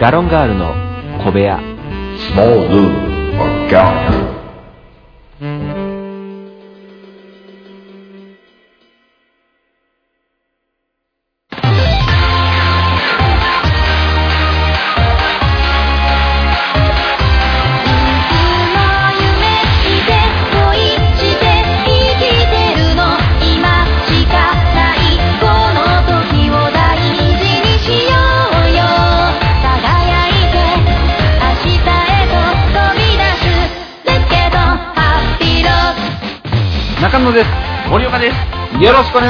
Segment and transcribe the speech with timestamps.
[0.00, 0.72] ガロンガールの
[1.22, 1.60] 小部屋。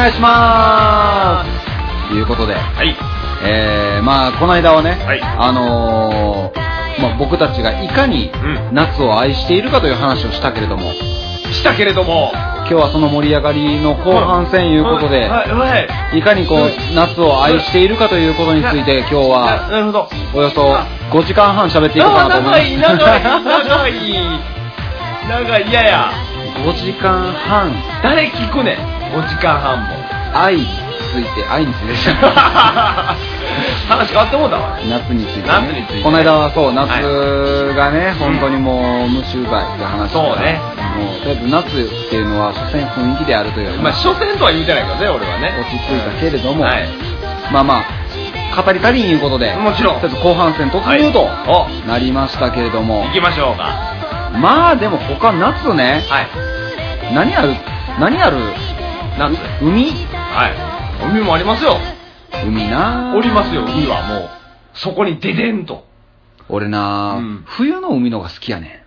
[0.01, 2.09] 願いします。
[2.09, 2.97] ということで、はい。
[3.43, 10.93] えー、まあ、この間はね、はいあのー、まあ、僕たちがいかにうん夏を愛しているかという話をしたけれども、
[11.53, 12.33] したけれども。
[12.71, 16.19] 今日はその盛り上がりの後半戦いうことで、はい、はい。
[16.19, 20.09] いかにこう、夏を愛しているかということについて今日なは、なるほど。
[20.35, 20.63] およそ
[21.11, 23.69] 5時間半喋っていこうかなと思い長い、長い、ます。
[23.69, 23.95] 長い。
[25.29, 26.13] 長い、嫌や。
[26.65, 29.00] 5時間半、誰聞くねん。
[29.11, 29.97] 5時間半も。
[30.33, 30.69] 愛につ
[31.19, 32.13] いて、愛について
[33.89, 34.79] 話変わってもうたわ。
[34.89, 36.03] 夏について、ね、夏について。
[36.03, 37.01] この間はそう夏は
[37.73, 40.61] いがね、本当にもう無臭剤って話そうね。
[40.97, 45.53] もうとりあえず夏っていうのは所詮雰囲気であるというまあ、所詮とは言うてないけどね、俺はね。
[45.59, 46.87] 落ち着いたけれども、はい。
[47.53, 47.85] まあまあ
[48.63, 50.01] 語り足りんいうことでもちろん。
[50.01, 51.89] とりあえず後半戦突入はい。
[51.89, 53.75] なりましたけれども、行きましょうか。
[54.39, 56.05] まあでも他夏ね。
[56.09, 57.15] はい。
[57.15, 57.55] 何ある
[57.99, 58.39] 何ある
[59.19, 59.37] 夏。
[59.63, 59.85] 海？
[60.13, 60.49] は
[61.05, 61.11] い。
[61.13, 61.77] 海もありますよ。
[62.47, 64.29] 海なおりますよ、海はもう。
[64.75, 65.85] そこにデデンと。
[66.49, 68.85] 俺な、うん冬の海のが好きやね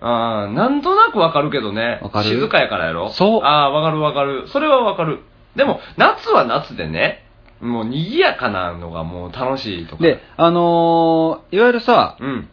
[0.00, 1.98] あーなんとなくわかるけどね。
[2.02, 2.28] わかる？
[2.30, 4.48] 静かやからやろそうああ、わかるわかる。
[4.48, 5.20] それはわかる。
[5.56, 7.24] でも、夏は夏でね、
[7.60, 10.02] もう賑やかなのがもう楽しいとか。
[10.02, 12.48] で、あのーいわゆるさ、うん。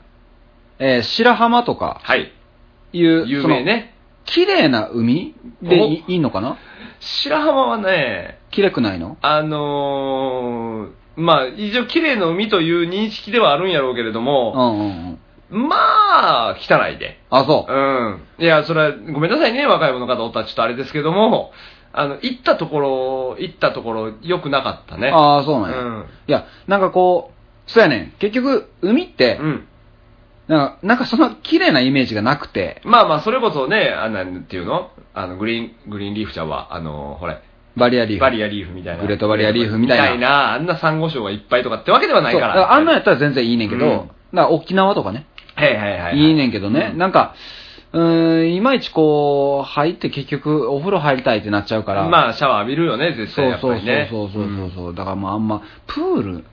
[0.80, 2.32] えー白浜とかはい。
[2.94, 3.96] いう、有名ね。
[4.32, 6.58] 綺麗な海でいいいのかな？
[7.00, 9.18] 白浜はね、綺麗くないの？
[9.22, 15.20] あのー、まあ、一応綺麗な海という認識ではあるんやろうけれどうも、んうん
[15.52, 15.68] うん。
[15.68, 17.20] まあ、汚いで。
[17.30, 17.74] あ、そう。
[17.74, 18.22] うん。
[18.38, 21.52] いや、それは、ごめんなさいね、若い者の方おったらちょっとあれですけども、
[21.92, 25.10] あの、行ったところ、行ったところ、良くなかったね。
[25.10, 25.78] ああ、そうなんや。
[25.80, 28.12] うんいや、なんかこう、そうやねん。
[28.20, 29.68] 結局、海って、うん。
[30.50, 34.90] なんか、なんかその綺麗なイメージがなくて、まあまあ、それこそね、あなんていうの？
[35.14, 37.40] あの、グリーン、グリーンリーフちゃんは、あの、ほれ、
[37.78, 38.22] バリアリーフ。
[38.22, 39.04] バリアリーフみたいな。
[39.04, 40.54] グレートバリアリーフみたいな。
[40.54, 42.74] あんなサンゴ礁がいっぱいとかってわけではないから。
[42.74, 43.98] あんなんやったら全然いいねんけど、うん。
[43.98, 46.18] だから沖縄とかね、はいはいはいはい。
[46.18, 46.98] いいねんけどね、うん。
[46.98, 47.36] なんか、
[47.92, 53.86] うーん、いまいちこう、入って結局、お風呂入りたいってなっちゃうから、まあ、シャワー浴びるよね、絶対やっぱそうそう。
[54.10, 56.46] そうそうそうそう、だからもうあんま、プール、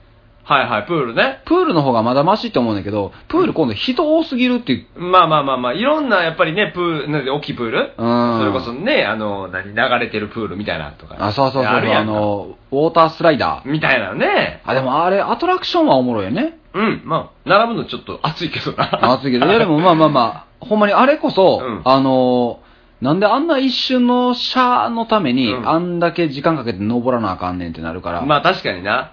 [0.47, 1.41] はいはい、プールね。
[1.45, 7.93] プールの方がまだマシって思うんだけど、プール今度人多すぎるっていう、まあまあまあまあ、いろんな、やっぱりね、プール、なんで、大きいプール？
[7.97, 11.17] うんそれこそね、あの、何、流れてるプールみたいなとか。
[11.19, 13.69] あ、そうそうそう、ああるやんかの、ウォータースライダー。
[13.69, 14.61] みたいなね。
[14.63, 16.57] あ、でもあれ、アトラクションはおもろいよね。
[16.73, 19.13] うん、まあ、並ぶのちょっと暑いけどな。
[19.13, 22.59] 暑いけど、いやでもまあまあまあ、 ほんまにあれこそ、うんあの、
[23.01, 28.21] なんであんな一瞬のシャーのために、うんあんだけ時間かけて登らなあかんねんってなるから。
[28.21, 29.11] まあ確かにな。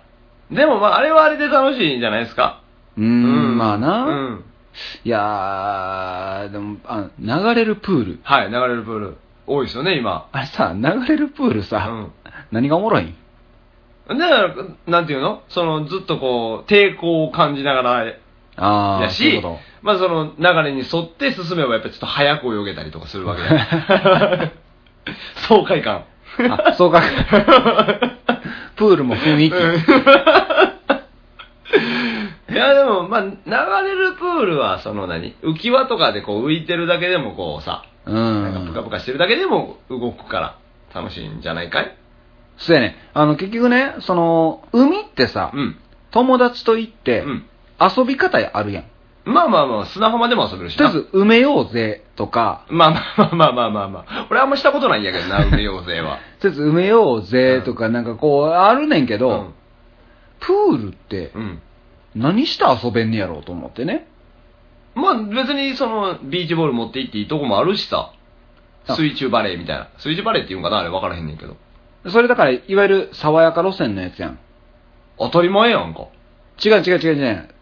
[0.54, 2.60] でもまあ、あれはあれで楽しいんじゃないですか。
[2.96, 4.04] うーん、まあな。
[4.04, 4.44] うん。
[5.04, 8.18] いやー、でもあ、流れるプール。
[8.22, 9.16] はい、流れるプール。
[9.46, 10.28] 多いですよね、今。
[10.32, 12.12] あれさ、流れるプールさ、うん。
[12.50, 13.14] 何がおもろいん？
[14.08, 14.54] だから、
[14.86, 15.42] なんていうの？
[15.48, 18.14] その、ずっとこう、抵抗を感じながら、
[18.56, 24.52] あー、やしそういうこ、まあその流れに沿って進めばやっぱりちょっと早く泳げたりとかするわけだ。
[25.48, 26.04] 爽快感。
[26.38, 26.68] と。
[26.68, 27.02] あ、そうか。
[28.76, 29.54] プールも雰囲気。
[32.52, 33.30] いやでも、まあ、流
[33.88, 38.84] れるプールは、その何浮き輪とかでこう浮いてるだけでもこうさ、うなんかぷかん。
[38.84, 40.56] ぷかしてるだけでも動くから
[40.94, 41.96] 楽しいんじゃないかい？
[42.58, 42.96] そうやね。
[43.14, 45.76] あの、結局ね、その、海ってさ、うん。
[46.12, 47.44] 友達と行って、うん。
[47.80, 48.84] 遊び方あるやん。
[49.24, 50.90] まあまあまあ、砂浜でも遊べるしな。
[50.90, 54.26] とりあえず、埋めようぜとか、まあまあまあまあまあまあ。
[54.30, 56.18] 俺あんましたことないんやけどな、梅陽勢は。
[56.40, 59.54] とりあえず埋めようぜとか、なんかこう、あるねんけど、うん
[60.40, 61.62] プールってうん。
[62.14, 64.06] 何して遊べんねやろうと思ってね。
[64.94, 68.12] まあ別にその、ビーチボール持って行っていいとこもあるしさ。
[68.86, 69.88] あ水中バレーみたいな。
[69.98, 71.56] 水中バレーって言うんかなあれ分からへんねんけど。
[72.10, 74.38] それだから、いわゆる爽やか路線のやつやん。
[75.18, 76.08] 当たり前やんか。
[76.62, 77.53] 違う違う違う違う。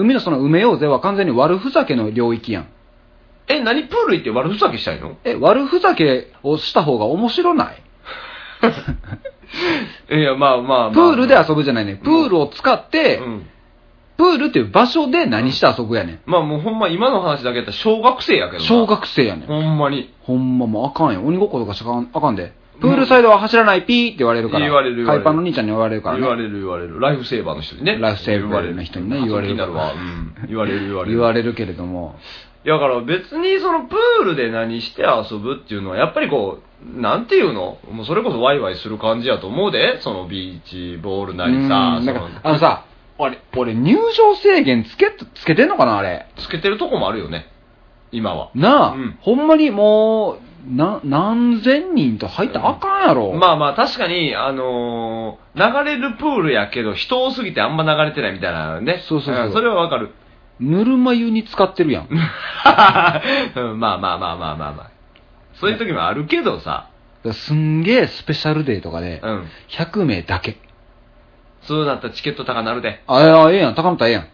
[0.00, 2.68] 海のその埋めようぜは完全に悪ふざけの領域やん。
[3.48, 5.16] え、何プール行って悪ふざけしたいの？
[5.24, 7.82] え、悪ふざけをした方が面白ない
[10.10, 10.90] いや、まあまあまあ。
[10.90, 11.96] プールで遊ぶじゃないね。
[11.96, 13.46] プールを使って、うん。
[14.18, 16.20] プールっていう場所で何して遊ぶやねん。
[16.26, 18.68] まあもうほんま今の話だけやったら小学生やけどな。
[18.68, 19.46] 小学生やねん。
[19.46, 20.12] ほんまに。
[20.22, 21.22] ほんまもうあかんよ。
[21.24, 22.52] 鬼ごっことかしかんあかんで。
[22.80, 24.64] プールサイドは走らないピーって言われるから。
[24.64, 26.20] 言われる言われる海パンの兄ちゃんに言われるからね。
[26.20, 27.00] 言われる言われる。
[27.00, 27.98] ライフセーバーの人にね。
[27.98, 29.92] ライフセーバーの人にね言われる気になるわ。
[29.92, 30.34] うん。
[30.48, 31.16] 言われる言われる。
[31.16, 32.16] 言われるけれども。
[32.64, 37.78] いやだから別にそのプールで何して遊ぶっていうのは、やっぱりこう、なんていうの？
[37.90, 42.00] もうそれこそワイワイする感じやと思うで、そのビーチボールなりさ
[42.42, 42.84] あのさ、
[43.16, 46.26] 俺、俺入場制限つけ、つけてんのかなあれ。
[46.36, 47.46] つけてるとこもあるよね。
[48.12, 48.50] 今は。
[48.54, 53.32] なあ、うんほんまにもう、な、何千人と入ったらあかんやろ。
[53.32, 59.02] まあまあ確かに、あのー流れるプールやけど人多すぎてあんま流れてないみたいなね。
[59.08, 60.10] そうそうそうんそれはわかる。
[60.60, 62.08] ぬるま湯に使ってるやん。
[62.10, 62.14] う
[63.74, 64.90] んまあまあまあまあまあまあ。
[65.54, 66.86] そういう時もあるけどさ。
[67.32, 69.46] すんげえスペシャルデーとかで、うん。
[69.70, 70.56] 100名だけ。
[71.62, 73.02] そうなったらチケット高なるで。
[73.06, 74.26] あ、いやええやん、高野田ええやん。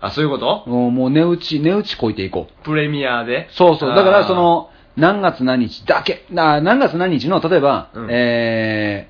[0.00, 0.64] あ、そういうこと？
[0.66, 2.64] もう、もう値打ち、値打ちこいていこう。
[2.64, 3.46] プレミアで？
[3.50, 3.94] そうそう。
[3.94, 6.24] だから、そ、の、何月何日だけ。
[6.30, 9.08] な何月何日の、例えば、うんえ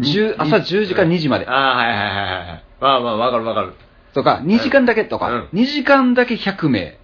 [0.00, 1.52] ー、10朝10時から2時まであ。
[1.52, 2.64] あ、はいはいはいはい。
[2.80, 3.74] まあまあ、わかるわかる。
[4.14, 6.98] とか、2時間だけとか、うん2時間だけ100名。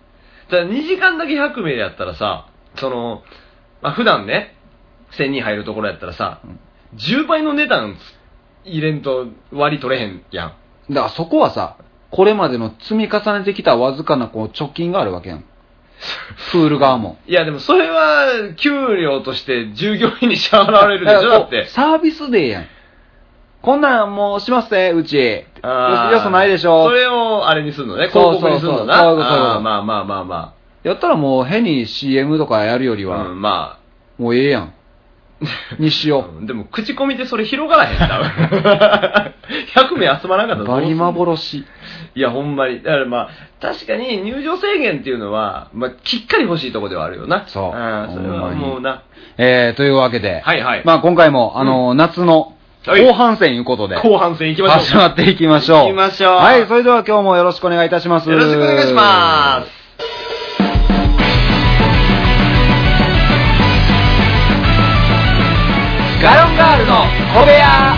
[0.50, 3.22] ただ2時間だけ100名やったらさ、その、
[3.82, 4.56] まあ普段ね、
[5.12, 6.40] 1000人入るところやったらさ、
[6.96, 7.96] 10倍の値段
[8.64, 10.92] 入れんと割り取れへんやん。
[10.92, 11.76] だからそこはさ、
[12.10, 15.44] これまでの積み重ねてきたわずかなこう貯金があるわけやん。
[16.52, 17.18] プール側も。
[17.26, 21.66] いやでもそれは給料として従業員に支払われるでしょだって。
[21.66, 22.66] サービスデーやん。
[23.62, 25.16] こんなんもうしますね、うち。
[25.16, 26.92] よそないでしょそ。
[26.92, 28.08] れをあれにするのね。
[28.08, 29.00] 広告にするのな。
[29.00, 30.52] そういうそうあーまあまあまあま
[30.82, 33.08] やったらもう変に CM とかやるよりあ。
[33.08, 33.78] は、うん、ま
[34.18, 34.72] もうええやん。
[35.78, 36.10] にしあ。
[36.10, 39.34] ようんでも口コミでそれ広がらへん多分
[39.74, 41.64] 100名集まらなかったバリ幻。
[42.16, 42.82] いや、ほんまに。
[42.82, 43.28] だからまあ、
[43.60, 47.44] 確かに入場制限っていうのは、まあ、きっかり欲しいとこではあるよな。
[47.46, 49.02] そうんそれはもうな。
[49.36, 50.82] えー、というわけで、はいはい。
[50.84, 52.52] まあ今回も、あの、夏の
[52.86, 54.78] はい後半戦いうことで、後半戦行きましょう。
[54.80, 55.78] 始まっていきましょう。
[55.84, 58.30] 行きましょうはい、それでは今日もよろしくお願いいたします。
[58.30, 59.83] よろしくお願いします。
[66.24, 66.94] ガロンガールの
[67.38, 67.94] 小部屋。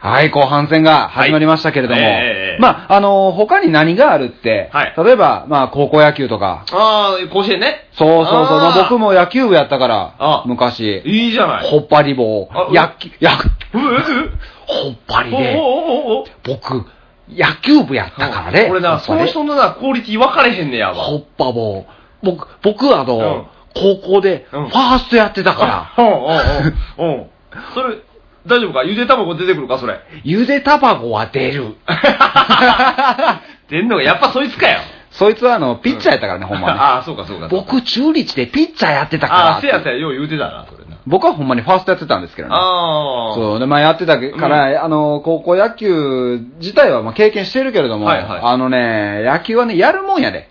[0.00, 2.10] はい、後半戦が始まりましたけれども、はい。
[2.10, 2.60] ええええ。
[2.60, 4.94] まあ、あの他に何があるって、はい。
[5.04, 7.88] 例えば、まあ、高校野球とか、ああ、甲子園ね。
[7.92, 11.70] そうそうそう、まあ僕も野球部やったからあ、昔、いいじゃない。
[11.70, 12.48] ほっぱり棒。
[12.50, 14.30] あ、野球、野球、ううう
[14.66, 15.56] ほっぱりで、
[16.44, 16.84] 僕、
[17.30, 18.66] 野球部やったからね。
[18.66, 20.94] これな、その人のな、クオリティ分かれへんねやわ。
[20.94, 21.84] ほっぱ棒。
[22.22, 27.16] 僕、僕あの、うん高校で、フうんァーストやってたから、 うん、うん、うん。
[27.16, 27.26] うん。
[27.74, 27.96] それ、
[28.46, 28.82] 大丈夫か？
[28.82, 29.78] ゆで卵出てくるか？
[29.78, 30.00] それ。
[30.24, 31.76] ゆで卵は出る。
[33.70, 34.80] 出んのがやっぱそいつかよ。
[35.10, 36.78] そいつはあの、ピッチャーやったからね、ほんまに。
[36.78, 37.48] ああ、そうかそうか。
[37.48, 39.40] 僕、中日でピッチャーやってたから。
[39.54, 40.66] ああ、せやせや、よう言うてたな。
[41.06, 42.54] 僕はほんまにファーストやってたんですけどね。
[42.54, 43.34] ああ。
[43.34, 50.48] そう、で、まあやってたから、あの、高校野球自体はまあ経験してるけれども、はいはいあのね、野球はね、やるもんやで。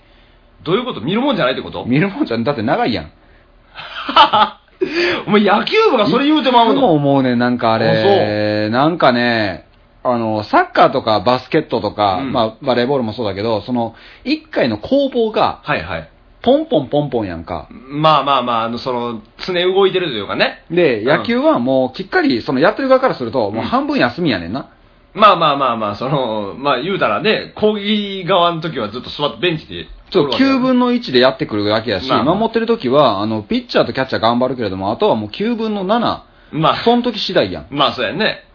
[0.63, 1.01] どういうこと？
[1.01, 1.85] 見るもんじゃないってこと？
[1.85, 3.11] 見るもんじゃん、だって長いやん。
[5.27, 9.65] お前野球部がそれ言うてまういつもの思うね、なんかあれ、なんかね、
[10.03, 16.09] あの、サッカーとかバスケットとか、うんまあ、バレーボールもそうだけど、その、一回の攻防が、はいはい。
[16.47, 17.67] ポンポンポンポンやんか。
[17.89, 20.63] まあまあまあ、あの、その、常動いてるというかね。
[20.71, 24.69] で、うん野球はもう、きっかり、その、やってる側からすると、もう半分休みやねんな。
[25.13, 29.87] まあまあまあまあ、その、まあ言うたらね、攻撃側の時はずっと座ってベンチで。
[30.09, 36.21] そう、9分の1でやってくるわけやし、まあまあ守ってる時は、あの、ピッチャーとキャッチャー頑張るけれども、あとはもう9分の7、
[36.53, 37.67] まあ、その時次第やん。
[37.71, 38.45] まあそうやね。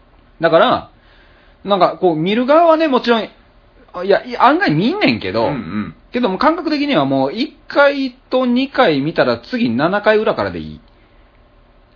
[0.41, 0.89] だから、
[1.63, 5.95] なんか、こう、見る側はね、もちろん、いや、いや案外見んねんけど、うんうん。
[6.13, 10.81] けども感覚的にはもう1回と2回見たら次7回裏からでいい。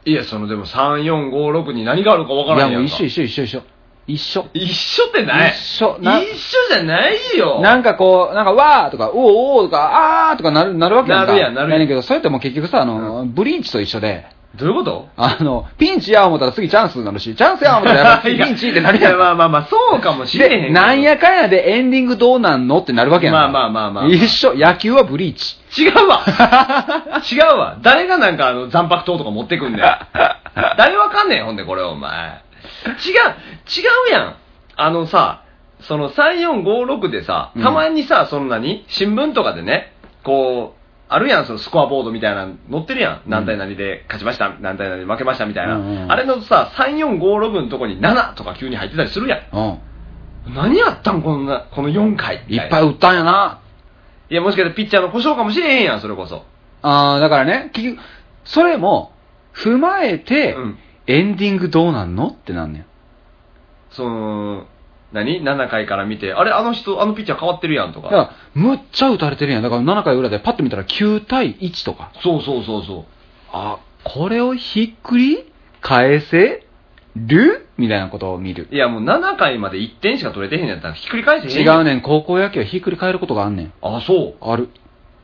[0.05, 3.63] いや、そのでも3、4、5、6に何があるか分かいやらんやかもうん一緒一緒一緒一緒。
[4.07, 4.47] 一緒。
[4.53, 5.51] 一緒ってない。
[5.51, 6.35] 一緒な一緒
[6.69, 7.59] じゃないよ。
[7.61, 11.33] なんかこう、なんかわーとか、おーおーとか、あーとかなる、なるわけやんか。
[11.33, 15.09] なるやんなるやんねんけど、それってもう結局さ、あの、ブリーチと一緒で、どういうこと？
[15.17, 20.73] あの、ピンチや思ったら次チャンスになるし、チャンスや思ったらやっぱ次 ピンチってなるやいやまあまあまあ、そうかもしれへんけで、ど。
[20.73, 23.41] なんやかんやでエンディングどうなんのってなるわけやんか。
[23.41, 25.57] まあまあまあまあ一緒、野球はブリーチ。
[25.83, 26.21] 違うわ
[27.31, 29.81] 違うわ誰がなんかあの、残白刀とか持ってくんねん。
[30.77, 32.41] 誰わかんねん、ほんで、これ、お前。
[32.87, 34.35] 違う、違うやん。
[34.75, 35.41] あのさ、
[35.81, 38.83] その3、4、5、6でさ、うんたまにさ、その何？
[38.87, 40.73] 新聞とかでね、こ
[41.09, 43.21] あるやん、そのスコアボードみたいなの載ってるやん。
[43.27, 45.75] 何対何で勝ちました、何対何で負けましたみたいな。
[45.75, 49.39] うんうんあれのさ、3456のとこに7とか急に入ってたりするやん。
[50.47, 50.53] うん。
[50.53, 52.43] 何やったんこんな、この4回。
[52.47, 53.59] いっぱい打ったんやな。
[54.29, 56.45] いや、もしかしてピッチャーの故障かもしれへんやん、それこそ。
[56.81, 58.01] あー、だからね、結局、
[58.43, 59.13] それも、
[59.53, 62.85] 踏まえて、うんエンディングどうなんのってなんねん。
[63.91, 64.65] その、
[65.13, 68.09] 何 ?7 回から見て、あれ、あの人、あのピッチャー変わってるやんとか。
[68.09, 69.63] だから、むっちゃ打たれてるやん。
[69.63, 72.11] だから7回裏でパッと見たら9対1とか。
[72.21, 73.05] そうそうそうそう。
[73.53, 75.45] あ、これをひっくり
[75.81, 76.65] 返せ
[77.15, 77.67] る？
[77.77, 78.67] みたいなことを見る。
[78.71, 81.67] いや、もう7回まで1点しか取れてへんやったらひっくり返せへんん。
[81.67, 83.73] 違うねん、高校野球はひっくり返ることがあんねん。
[83.81, 84.49] あ、そう。
[84.51, 84.69] ある。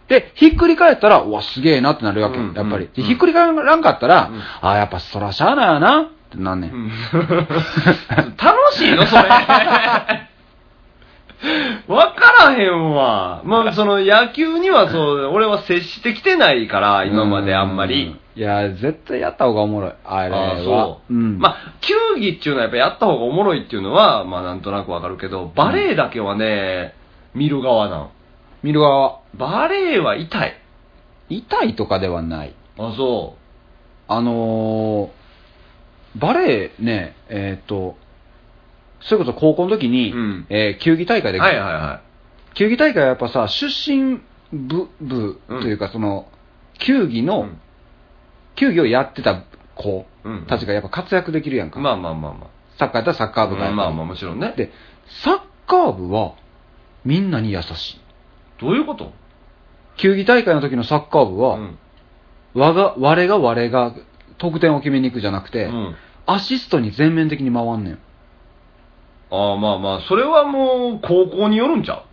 [0.08, 2.90] で、ひっくり返ったら、うわ、すげえなってなるわけ、うんやっぱり。
[2.94, 6.72] ひっくり返らんかったら、うんあやっぱそらしゃあないよなってなんねん。
[6.72, 6.90] うん
[8.38, 9.24] 楽しいのそれ。
[11.88, 13.42] わからへんわ。
[13.44, 18.16] まあ、その野球にはそう、俺は接してきてないから、今まであんまり。
[18.36, 18.40] う。
[18.40, 19.92] いや、絶対やった方がおもろい。
[20.06, 20.38] あれは。
[20.38, 21.14] ああそう。
[21.14, 21.40] ん。
[21.40, 26.96] まあ、球技っていうのはやっぱやった方がおもろいっていうのは、まあなんとなくわかるけど、バレーだけはね、
[27.36, 28.10] 見る側なん。
[28.64, 30.58] 見る側、バレーは痛い。
[31.30, 32.54] 痛いとかではない。
[32.80, 33.36] あ、そ
[34.08, 35.10] あのー、
[36.16, 37.98] バレーね、えっ、と、
[39.02, 41.34] それこそ高校の時に、うんえー球技大会う。
[41.34, 42.02] で、はいはいは
[42.56, 46.28] 球技大会はやっぱさ、出身部、部というか、その、
[46.80, 47.24] 球技い。
[47.24, 47.60] の、うん
[48.56, 49.44] 球技をやってた
[49.74, 51.80] 子うんたちがやっぱ活躍できるやんか。
[51.80, 53.48] まあまあまあまサッカーやったらサッカあ。
[53.48, 54.54] ー部がまあまあもちろんね。
[54.56, 54.72] で、
[55.24, 56.36] サッカー部は、
[57.04, 58.02] みんなに優しい。
[58.62, 59.12] どういうこと？
[59.98, 61.78] 球技大会の時のサッカー部は、うん。
[62.54, 63.96] 我が、我が我が
[64.38, 65.96] 得点を決めに行くじゃなくて、うん。
[66.26, 68.00] アシストに全面的に回んねん。
[69.32, 72.04] ああまあまあ、それはもう高校によるんちゃう？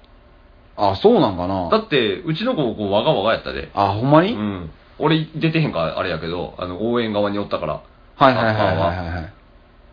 [0.76, 3.70] あ、そうなんかなだって、うちの高校わがわがやったで。
[3.74, 4.70] あ、ほんまに、うん。
[4.98, 7.82] 俺出てへんからあれやけど、あの、応援側におったから。
[8.16, 9.32] はいはいはいはいはいはい。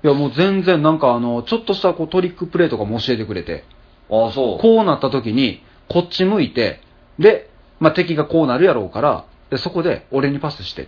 [0.04, 3.66] いやもう全然なんかあの、ちょっとしたこうトリックプレーとかも教えてくれて、
[4.10, 4.62] ああ、そう。
[4.62, 6.82] こうなった時に、こっち向いて、
[7.20, 10.88] で、まあ、敵がこうなるやろうから、で、そこで俺にパスして。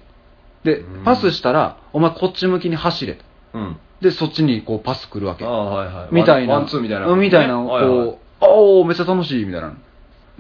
[0.63, 3.23] でうん、パスしたら、お前こっち向きに走れと。
[3.53, 3.77] うん。
[4.01, 5.47] で、そっちにこうパス来るわけあ。
[5.47, 6.07] あ、はいはい。
[6.11, 6.55] みたいな。
[6.55, 7.07] ワンツーみたいな。
[7.07, 9.73] うんみたいな、こう、はいはいおー、めっちゃ楽しい、みたいな。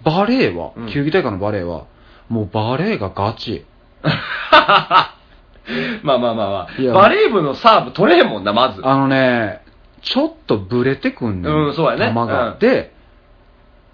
[0.03, 1.85] バレーは、うん球技大会のバレーは、
[2.29, 3.65] もうバレーがガチ。
[6.03, 6.95] まあまあまあまいやあ。
[6.95, 8.81] バレー部のサーブ取れへんもんな、まず。
[8.83, 9.61] あのね、
[10.01, 11.53] ちょっとブレてくんねん。
[11.53, 12.53] うんそうやね球が。
[12.53, 12.93] うんで、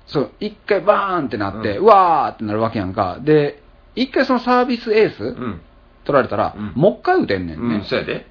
[0.05, 3.17] そう、一回バーンってなって、ううんわーってなるわけやんか。
[3.21, 3.61] で、
[3.95, 5.61] 一回そのサービスエース、うん。
[6.05, 7.75] 取られたら、うんもう一回打てんねんね。
[7.75, 8.25] うん、そうやで。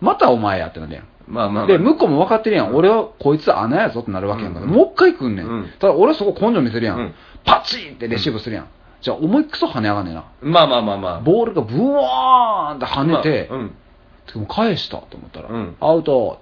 [0.00, 1.04] またお前やってなるやん。
[1.26, 1.66] まあまあまあ。
[1.66, 2.74] で、向こうも分かってるやん。
[2.74, 4.60] 俺はこいつ穴やぞってなるわけやんか。
[4.60, 5.46] うんもう一回来んねん。
[5.46, 6.98] うんただ俺はそこ根性見せるやん。
[6.98, 7.14] うん
[7.44, 8.68] パチンってレシーブするやん。
[9.00, 10.24] じゃあ思いっくそ跳ね上がんねんな。
[10.40, 11.20] まあまあまあまあ。
[11.20, 13.74] ボールがブワーンって跳ねて、まあうん。
[14.32, 16.40] でも返したと思ったら、うんアウト。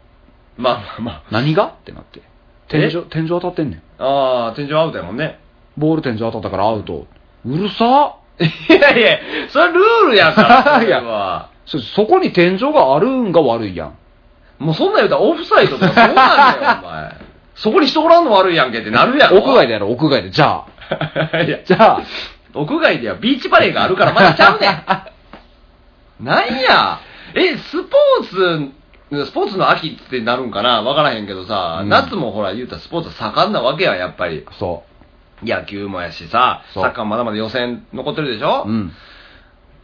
[0.57, 1.23] まあまあまあ。
[1.31, 1.67] 何が？
[1.67, 2.23] ってなって。
[2.69, 3.83] 天井え、天井当たってんねん。
[4.03, 5.39] ああ、天井アウトやもんね。
[5.77, 7.07] ボール天井当たったからアウト。
[7.45, 11.49] うるさいやいや、それはルールやから、 それは。
[11.67, 13.95] そそこに天井があるんが悪いやん。
[14.59, 17.17] もうそんなん言うたらオフサイドとかどうなんだよ、お前。
[17.55, 19.39] そこに人おらんの悪いやんけってなるやろ。
[19.39, 20.31] 屋外でやろ、屋外で。
[20.31, 20.65] じゃ
[21.33, 21.41] あ。
[21.43, 22.01] いや、じゃあ、
[22.55, 24.69] 屋外ではビーチバレーがあるからまだちゃうね
[26.21, 26.25] ん。
[26.25, 26.99] なんや。
[27.35, 28.69] え、スポー
[29.17, 30.83] ツ、スポーツの秋ってなるんかな？
[30.83, 34.45] わからへんけどさ、うん夏もほら言うたらスポーツ盛んなわけや、やっぱり。
[34.59, 34.83] そ
[35.45, 38.65] 野球もやしさ、サッカーまだまだ予選残ってるでしょ？
[38.67, 38.71] う。
[38.71, 38.93] うん。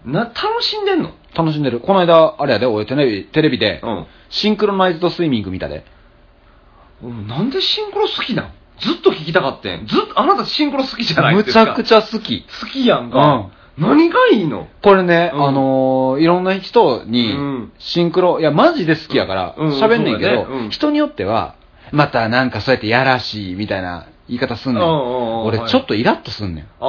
[0.07, 1.13] な、楽しんでんの？
[1.35, 1.81] 楽しんでる。
[1.81, 4.07] この間、あれやで、俺テレビ、テレビで、うん。
[4.31, 5.85] シンクロナイズドスイミング見たで。
[7.03, 8.53] うんなんでシンクロ好きなん？
[8.81, 9.87] ずっと聞きたかってん。
[9.87, 11.67] ずっと、あなたシンクロ好きじゃないむですか。
[11.67, 12.47] ちゃくちゃ好き。
[12.61, 13.51] 好きやんか。
[13.79, 14.69] 何がいいの？
[14.83, 21.55] これね、うんあのーいろんな人にうん、シンクロ、いや、マジで好きやから、うん喋んねんけど、そうだねうん人によっては、
[21.93, 24.83] またなんかそうやってやらしいみたいな言い方すんねん。
[24.85, 26.65] 俺はいちょっとイラッとすんねん。
[26.65, 26.89] ああ、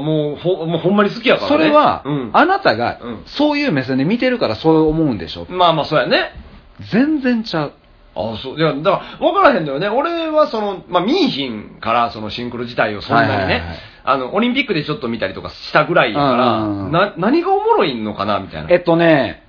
[0.00, 1.56] もう、ほ、もうほんまに好きやからね。
[1.56, 2.30] それは、うん。
[2.32, 5.46] あなたがうんそういう目線で見てるからそう思うんでしょ。
[5.48, 6.32] まあまあ、そうやね。
[6.90, 7.72] 全然ちゃう。
[8.14, 8.58] ああ、そう。
[8.58, 9.88] いや、だから、わからへんのよね。
[9.88, 13.60] 俺は、その、まあ、見いひんから、そのシンクロ自体をそんなにね、はいはいはい
[14.04, 18.68] あの、オリンピックでちょっと見たりとかしたぐらいやから、な、何がおもろいのかな、みたいな。
[18.70, 19.44] えっとね、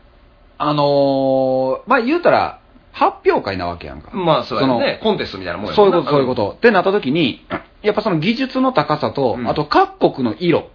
[0.60, 2.60] あのーまあ、言うたら、
[2.94, 4.12] 発表会なわけやんか。
[4.16, 4.98] まあ、そうやね。
[5.02, 6.34] そコンテストみたいなもんやそういうこと、そういうこ。
[6.34, 6.52] んと。
[6.52, 7.46] ってなった時に、
[7.82, 10.70] やっぱその技術の高さと、うんあと各国の色。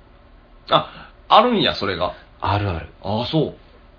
[0.69, 2.15] あ、あるんや、それが。
[2.41, 2.89] あるある。
[3.03, 3.55] ああ、そ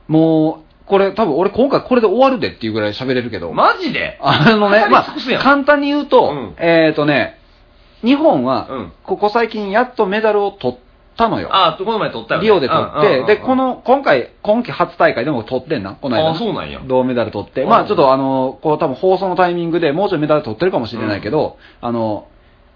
[0.09, 0.11] う。
[0.11, 3.53] もう、これ多分俺今回これで終わるでっていうぐらい喋れるけど。
[3.53, 4.19] マジで？
[4.21, 7.39] あのね、まあ、簡単に言うと、うんえっ、ー、とね、
[8.03, 10.79] 日本は、うんここ最近やっとメダルを取っ
[11.19, 11.49] たのよ。
[11.51, 12.47] ああ、この前撮ったよね。
[12.47, 16.31] リオで取って、で、この、の、今回、今季初大会でも取ってんな、この間。
[16.31, 17.63] あそうなんや銅メダル取って。
[17.63, 22.27] うんまあちょっとあの、こう多分放送のタイミングでもうちょいメダル取ってるかもしれないけど、あの、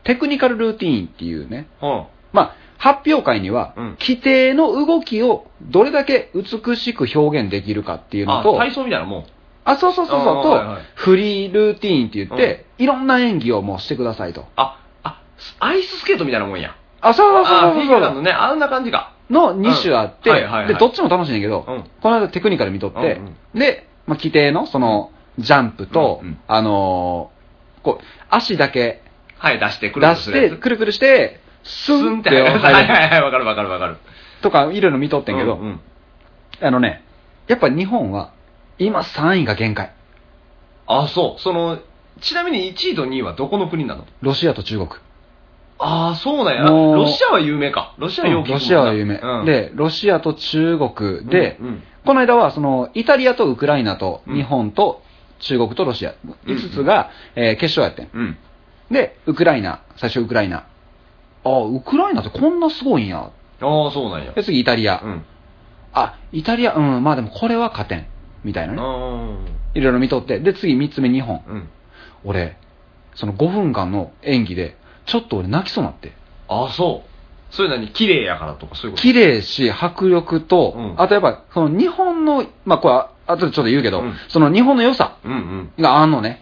[0.04, 2.06] テクニカルルーティーンっていうね、うん。
[2.34, 9.26] まあ発表会にはうん、規定の動きをどれだけ美しく表現できるかっていうのあ、と、体操みたいなもん。
[9.64, 14.46] あ、そうそうそうそう、と、フリールーティーンって言って、いろんな演技をもうしてくださいと。
[14.58, 15.22] あ、あ、
[15.60, 16.76] アイススケートみたいなもんや。
[17.04, 17.74] あ、そうそうそうあ、そう。
[17.74, 19.14] フィギュアのね、あんな感じか。
[19.30, 20.32] の2種あって、
[20.68, 21.84] で、どっちも楽しいんだけど、うん。
[22.02, 23.20] この間テクニカル見とって、
[23.54, 29.02] うんで、まあ、規定のその、ジャンプと、あのーこう、足だけ
[29.38, 32.30] はい、出してく出して、くるくるして、ススンって。
[32.30, 33.98] て、はいはいはい、わかるわかるわかる。
[34.42, 35.60] とか、いろいろ見とってんけど、
[36.62, 37.04] あのね、
[37.48, 38.32] やっぱ日本は、
[38.78, 39.94] 今3位が限界。
[40.88, 41.42] あ、そう。
[41.42, 41.80] その、
[42.22, 44.06] ちなみに1位と2位はどこの国なの？
[44.22, 44.90] ロシアと中国。
[45.80, 46.72] ああ、そうなんや。
[46.72, 47.94] もうロシアは有名か。
[47.98, 55.02] ロシアはよく聞くもんなロシアは有名、うん、で、ロシアと中国で、うんうんこの間はそのイタリアとウクライナとうん日本と
[55.40, 56.16] 中国とロシア、
[56.46, 58.10] 5つが、えー決勝やってん。
[58.14, 58.38] うん。
[58.92, 60.66] で、ウクライナ、最初ウクライナ。
[61.46, 63.20] ああ、ウクライナってこんなすごいんや。
[63.20, 64.34] ああ、そうなんや。
[64.34, 65.02] で、次イタリア。
[65.02, 65.26] うん。
[65.94, 68.06] あ、イタリア、うん、まあでもこれは勝てん。
[68.44, 68.80] みたいなね。
[68.82, 69.38] あ
[69.74, 70.40] いろいろ見とって。
[70.40, 71.38] で、次3つ目日本。
[71.38, 71.42] あ。
[71.48, 71.70] うん。
[72.26, 72.58] 俺、
[73.16, 76.14] その5分間の演技で、ちょっと俺泣きそうになって。
[76.48, 77.10] ああ、そう。
[77.56, 77.88] それ何？
[77.90, 79.02] 綺麗やからとかそういうこと？
[79.04, 86.42] 綺麗し、迫力と、うんあとやっぱ、その日本の、まあこれ、あ後でちょっと言うけど、うんその日本の良さうんがあんのね。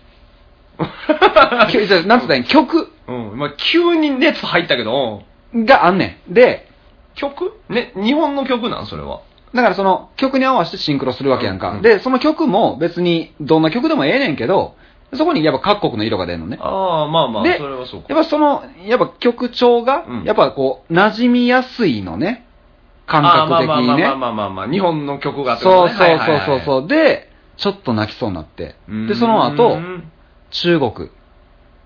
[1.70, 2.42] きょじゃあなんつったらいい？
[2.42, 3.32] ん曲うん。
[3.32, 3.38] うん。
[3.40, 6.34] まあ、急に熱入ったけど、があんねん。
[6.34, 6.70] で、
[7.16, 7.54] 曲？
[7.70, 8.88] ね、日本の曲なん？
[8.88, 9.22] それは。
[9.54, 11.72] だからその曲に合わせてシンクロするわけやんか。
[11.72, 14.76] うんうんで、その曲も別にどんな曲でもええねんけど、
[15.14, 16.58] そこにやっぱ各国の色が出るのね。
[16.62, 18.08] ああ、まあまあ、でそれはそうか。
[18.10, 22.46] やっぱその、やっぱ曲調がうん、やっぱこう、馴染みやすいのね。
[23.08, 24.04] 感覚的にね。
[24.04, 26.88] まあまあまあまあまあまあ、日本の曲がってそうねそうそうそうそう。
[26.88, 28.76] で、ちょっと泣きそうになって。
[29.08, 29.80] で、その後、
[30.52, 31.10] 中国。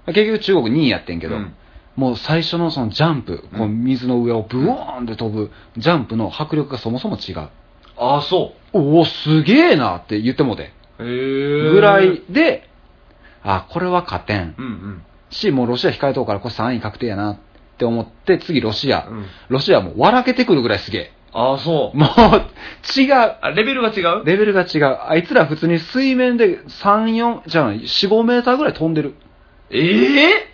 [0.08, 1.56] 結局中国2位やってんけど、うん
[1.96, 7.50] もう最初のそのジャンプ、こううん水の上をブワーンって飛ぶジャンプの迫力がそもそも違う。
[7.98, 10.74] ああ、そおお、すげえなって言ってもうて。
[11.00, 11.06] う。
[11.06, 11.72] へえ。
[11.72, 12.22] ぐらい。
[12.30, 12.68] で、
[13.46, 14.62] あ、これは勝てんう。
[14.62, 17.38] んし、もうロシア控えとうからこれ3位確定やなっ
[17.78, 19.06] て思って、次ロシア。
[19.10, 19.18] うん。
[19.18, 19.26] うん。
[19.50, 21.12] ロシアもう笑けてくるぐらいすげえ。
[21.34, 21.98] ああ、そう。
[21.98, 23.36] もう、違う。
[23.42, 24.24] あ、レベルが違う？
[24.26, 24.98] レベルが違う。
[25.08, 29.16] あいつら普通に水面で3、4、じゃあ4、5メーターぐらい飛んでる。
[29.70, 30.48] ええ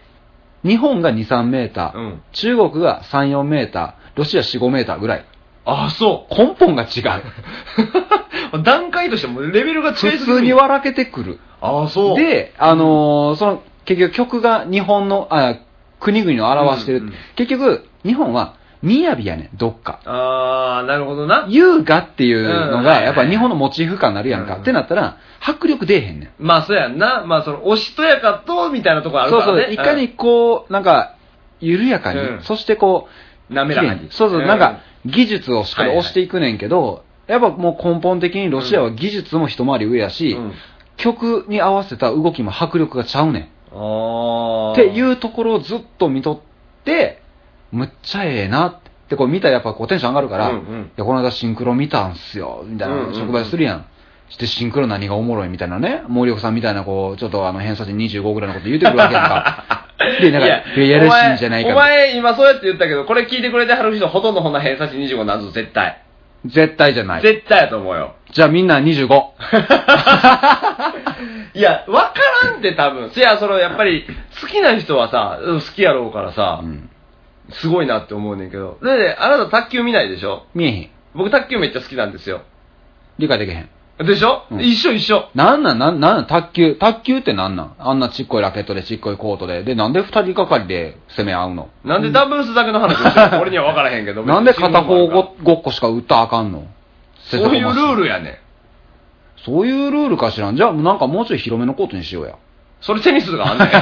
[0.64, 1.98] 日本が2、3メーター。
[1.98, 2.22] うん。
[2.32, 4.18] 中国が3、4メーター。
[4.18, 5.26] ロシア4、5メーターぐらい。
[5.66, 6.36] ああ、そう。
[6.36, 7.22] 根本が違う。
[8.64, 11.40] 段階としてもレベルが違いすぎ普る通に笑けてくる。
[11.62, 15.60] ああ、そう。、で、あのーその、結局曲が日本の、あ、
[16.00, 16.98] 国々を表してる。
[17.00, 20.00] うんうん結局、日本は、雅やねん、どっか。
[20.06, 21.46] ああ、なるほどな。
[21.50, 24.56] 優雅っていうのが、やっぱ日本のモチーフ感になるやんか。
[24.56, 26.30] うんってなったら、迫力出えへんねん。
[26.40, 27.24] まあ、そうやんな。
[27.26, 29.64] まあ、その、おしとやかと、みたいなところあるそうからね。
[29.66, 31.16] そう、いかにこう、なんか、
[31.60, 33.08] 緩やかに、うんそしてこ
[33.52, 34.08] う、滑らかに。
[34.10, 40.54] そうそう、んなんか、技術をしっかりはいはい押していくねんけど、やっぱもう根本的にロシアは技術も一回り上やし、うん
[40.98, 43.44] 曲に合わせた動きも迫力がちゃうねん。
[43.44, 46.40] っていうところをずっと見とっ
[46.84, 47.22] て、
[47.72, 53.86] むっちゃええなって、こう見たらやっぱこうテンション上がるから、うんうんいや、この間シンクロ見たんすよ、みたいなん職場でするやん。
[54.30, 59.88] してシンクロ何がおもろいみたいなね、森岡さんみたいなこう、ちょっとあの偏差値25ぐらいのこと言うてくるわけやんか。
[60.20, 66.02] で、なんか、いや、やるしいんじゃないかお前お前今そうやって言ったけど、これ聞いてくれてはる人ほとんどほんな偏差値25なんぞ、絶対。
[66.46, 67.22] 絶対じゃない。
[67.22, 68.16] 絶対やと思うよ。
[68.32, 69.08] じゃあみんな25。
[71.54, 73.12] いや、わからんって多分。
[73.16, 74.06] いや、その、やっぱり、
[74.42, 76.90] 好きな人はさ、うん好きやろうからさう、ん。
[77.52, 78.78] すごいなって思うねんけど。
[78.82, 80.46] で、であなた卓球見ないでしょ？
[80.56, 80.90] 見えへん。
[81.14, 82.42] 僕卓球めっちゃ好きなんですよ。
[83.20, 83.70] 理解できへん。
[84.00, 85.30] でしょ、うん一緒一緒。
[85.36, 86.76] なんなん、なんなん、卓球。
[86.76, 87.76] 卓球ってなんなん？
[87.78, 89.64] あんなちっこいラケットでちっこいコートで。
[89.64, 91.70] で、なんで二人がかりで攻め合うの？
[91.84, 93.42] なんでダブルスだけの話をしてるの？
[93.42, 94.24] 俺には分からへんけど。
[94.24, 95.22] なんで片方ご
[95.54, 96.66] っこしか打ったらあかんの？
[97.30, 98.34] そういうルールやねん。
[99.46, 100.56] そういうルールかしらん？
[100.56, 102.36] じゃあ、なんかもうちょい広めのコートにしようや。
[102.82, 103.68] それテニスがあんねん。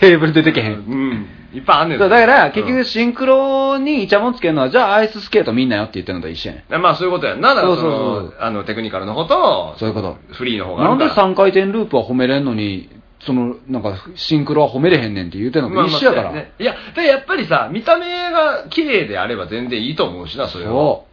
[0.00, 0.72] テーブル出てけへん。
[0.72, 1.26] うん。
[1.52, 1.98] いっぱいあんねん。
[1.98, 6.82] そうだから、結うん局シンクロにイチャモンつけるのは、じゃあアイススケートみんなよって言ってるのと一緒やねん。
[6.82, 7.54] まあそういうことやんな。
[7.54, 11.28] だからそそうそうのそう、あの、テクニカルの方と、そういうことフリーの方があなんでるから。
[11.28, 12.88] 3回転ループは褒めれんのに、
[13.20, 16.32] その、なんか、シンクロは褒めれへんねんって言ってるのと一緒やから。
[16.32, 20.70] ねいや、でやっぱりさ、見た目が綺麗であれば全然いいと思うしな、それは。
[20.70, 21.06] そ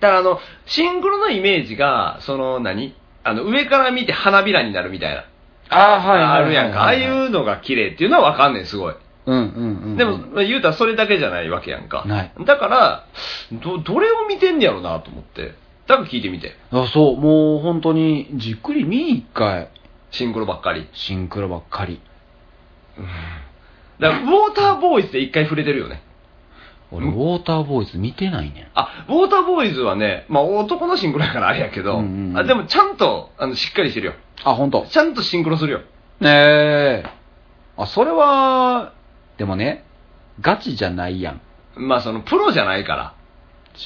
[0.00, 5.20] だからあの、シンクロのイメージが、その何、あの、上から見て花びらになるみたいな。
[5.20, 5.24] う。
[5.70, 6.42] ああ、はいはいはいはい。
[6.42, 6.82] あるやんか。
[6.82, 8.94] ああいうのが綺麗っていうのはわかんねん、すごい。
[9.28, 9.96] うんうんうん。
[9.96, 12.04] でも、まあ言うたらそれだけじゃないわけやんか。
[12.06, 13.06] ないだから、
[13.52, 15.54] ど、どれを見てんねやろなと思って。
[15.86, 16.56] だから聞いてみて。
[16.70, 19.68] あそう、もう本当にじっくり見一回。
[20.10, 20.88] シンクロばっかり。
[20.94, 22.00] シンクロばっかり。
[24.00, 26.02] だから、ウォーターボーイズで一回触れてるよね。
[26.90, 28.66] 俺、ウォーターボーイズ見てないねん。
[28.74, 34.14] あ、ウォーターボーイズはね、まあ男のシンクロやからあれやけど、うんうんうんあでもちゃんと、あの、しっかりしてるよ。
[34.44, 34.86] あ、本当。
[34.86, 35.80] ちゃんとシンクロするよ。
[36.20, 37.04] ねえ。
[37.76, 38.94] あ、それは、
[39.38, 39.84] でもね、
[40.40, 41.40] ガチじゃないやん。
[41.76, 43.14] まあその、プロじゃないから。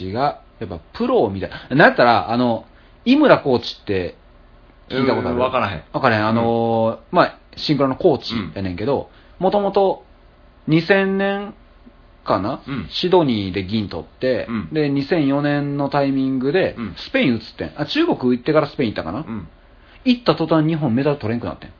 [0.00, 0.14] 違う。
[0.14, 1.68] やっぱプロみたいな。
[1.76, 2.66] なんやったら、あの、
[3.04, 4.16] 井村コーチって
[4.88, 5.36] 聞いたことある？
[5.36, 5.82] うんわからへん。
[5.92, 6.26] わからへん。
[6.26, 10.04] あのーまあ、シンクロのコーチやねんけど、もともと
[10.68, 11.54] 2000年
[12.24, 17.72] かな、うんシドニーで銀取って、うんで、2004年のタイミングでうんスペイン移ってん。
[17.76, 19.48] あ、中国行ってからスペイン行ったかな、うん。
[20.04, 21.70] 行った途端日本メダル取れんくなってん。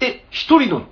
[0.00, 0.86] え、一人の、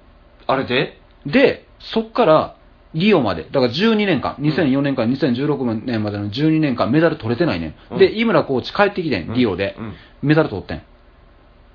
[0.46, 0.98] あれで？
[1.26, 2.56] で、そっから
[2.94, 7.74] リオまで、だから12年間、2004年から2016年までの12年間メダル取れてないねん。
[7.92, 9.76] うんで、井村コーチ帰ってきてん、リオで。
[9.78, 9.94] うん。
[10.22, 10.82] メダル取ってん。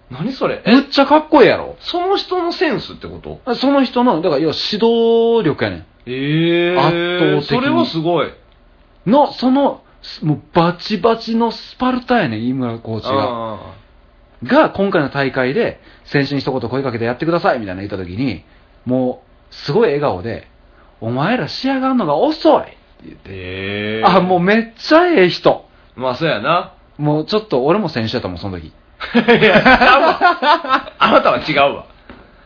[0.09, 0.63] 何それ？
[0.65, 0.71] え？
[0.71, 3.55] むっちゃかっこええやろその人のセンスってこと？
[3.55, 8.27] その人の、だから要は指導力やねええ圧倒的にそれはすごい。
[8.27, 8.31] ん。
[9.05, 9.83] の、その、
[10.23, 13.55] もうバチバチのスパルタやねん、井村コーチが。
[13.55, 13.75] あ
[14.43, 18.45] が、今回の大会で、選手に一言声かけてやってくださいみたいなの言った時に、
[18.85, 20.47] もう、すごい笑顔で、
[21.01, 25.65] お前ら仕上がるのが遅いって言っーて、ええあ、もうめっちゃええ人。
[25.95, 26.73] まあそうやな。
[26.97, 28.67] もうちょっと、俺も選手やったもん、その時。
[28.67, 28.71] い
[29.43, 29.61] や。
[30.99, 31.85] あなたは違うわ。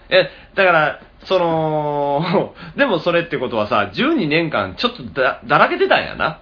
[0.09, 6.39] え、だから、その、 でもそれってことはさ、12年間ちょっとだだらけてたんやな。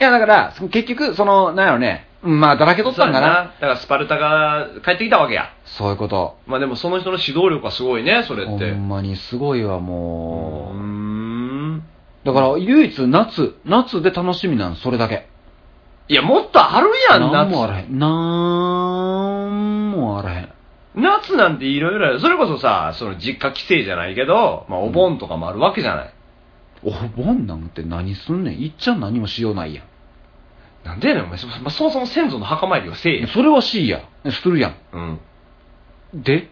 [0.00, 3.28] いや、だから、結局、その、なんやろね、うんまあ、だらけとったんかな。
[3.28, 5.50] だからスパルタが帰ってきたわけや。
[5.64, 6.36] そういうこと。
[6.46, 8.70] まあでもその人の指導力はすごいね、それって。
[8.72, 10.76] ほんまにすごいわ、うもう。
[10.76, 11.82] ーん。
[12.24, 15.26] だから、唯一、夏、夏で楽しみなんそれだけ。
[16.08, 17.90] いや、もっとあるやん、なんもあらへ夏。
[17.90, 17.98] ん。
[17.98, 18.06] な
[19.46, 20.48] んもあらへん。
[20.94, 22.20] 夏なんていろいろ。
[22.20, 26.14] それこそさ、その実家帰省じゃないけど、まあお盆とかもあるわけじゃない。
[26.84, 28.60] お盆なんて何すんねん。
[28.62, 29.84] いっちゃん何もしようないやん。
[30.84, 31.38] なんでやねん、お前。
[31.38, 33.28] そ,、まあ、そもそも先祖の墓参りをせえや。
[33.28, 34.32] それはしいやん。
[34.32, 34.74] するやん。
[34.92, 35.20] うん。
[36.22, 36.48] で？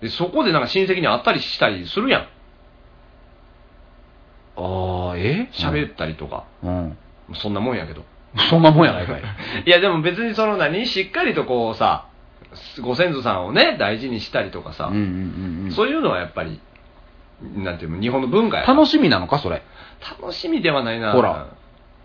[0.00, 2.22] で、そこでなんか親戚に会ったりしたりするやん。
[4.56, 5.48] ああ、え？
[5.52, 6.44] 喋ったりとか。
[6.62, 6.98] うん。
[7.34, 8.04] そんなもんやけど。
[8.50, 9.22] そんなもんやないかい。
[9.66, 12.06] いや、でも別にその何、しっかりとこうさ、
[12.80, 15.72] ご先祖さんをね、大事にしたりとかさ、うんうんうんうん。
[15.72, 16.60] そういうのはやっぱり、
[17.56, 18.64] なんていうの、日本の文化や。
[18.64, 19.62] 楽しみなのか、それ？
[20.20, 21.12] 楽しみではないな。
[21.12, 21.48] ほら。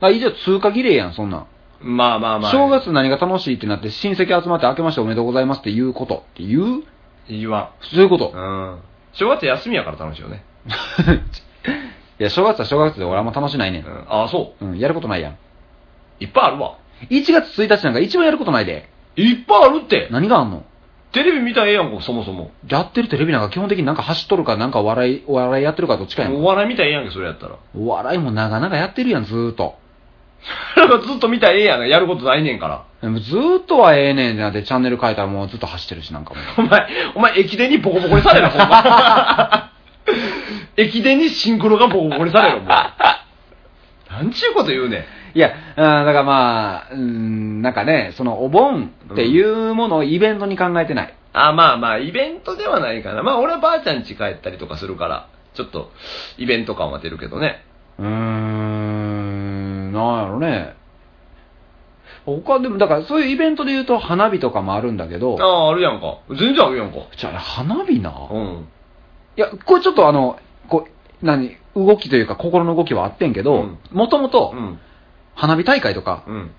[0.01, 1.45] あ、以上、通過儀礼やん、そんなん。
[1.81, 2.51] まあまあまあ。
[2.51, 6.83] 正月何が楽しいってなって、親戚集まって明けましておめでとうございますって言うことって言う
[7.29, 8.31] 言わそういうこと？
[8.31, 8.33] ん。。
[8.35, 8.79] うん。
[9.13, 10.43] 正月休みやから楽しいよね。
[12.19, 13.83] いや、正月は正月で俺あんま楽しないね。
[13.85, 13.97] うんん。
[14.09, 15.31] ああ、そうん、やることないやん。
[15.33, 15.35] う。
[16.19, 16.75] いっぱいあるわ。
[17.09, 18.89] 1月1日なんか一番やることないで。
[19.15, 20.07] いっぱいあるって。
[20.11, 20.63] 何があんの？
[21.13, 22.51] テレビ見たらええやんか、そもそも。
[22.69, 26.35] やってるテレビなんか基本的になんか走っとるか、なんか笑い、お笑いやってるかどっちかやん。
[26.35, 27.55] お笑い見たらええやんけ、それやったら。
[27.75, 29.75] お笑いも長々やってるやん、ずーっと。
[30.75, 32.83] なんかずっと見たらええやんが、やることないねんから。
[33.01, 36.61] でもずーっとはええねんってなってチャンネル変えたらもうずっと走ってるし、なんかもう。
[36.65, 39.71] お前、お前、駅伝にボコボコにされろ、ほんま。
[40.77, 42.67] 駅伝にシンクロがボコボコにされろ、もう。
[42.67, 45.05] なんちゅうこと言うねん。
[45.33, 51.13] いや、うん、だからまあ、うん、なんかね、そのお盆っていうものをイベントに考えてない。
[51.33, 53.23] あ、まあまあ、イベントではないかな。
[53.23, 55.91] まあ、俺はばあちゃん家帰ったりとかするから、ちょっと、
[56.37, 57.63] イベント感は出るけどね。
[57.97, 59.50] うーん、
[59.91, 60.75] なんやろね。
[62.25, 66.19] 他でも、だからそういうイベントで言うと花火とかもあるんだけど、ああ、あるやんか。
[66.29, 66.97] 全然あるやんか。
[67.17, 68.11] じゃあ花火な？
[68.31, 68.67] うん。
[69.37, 70.37] いや、これちょっとあの、
[70.69, 74.79] こう、何、動きというか心の動きはあってんけどうん、もともとうん。
[75.35, 76.51] 花火大会とかうん。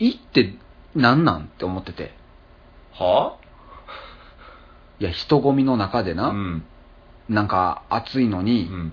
[0.00, 0.54] 行って
[0.96, 2.12] なんなんって思ってて。
[2.92, 3.36] は
[5.00, 6.64] いや、人混みの中でな、あうん。
[7.28, 8.92] なんか暑いのうに、ん。